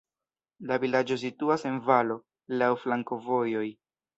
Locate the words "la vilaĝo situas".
0.69-1.67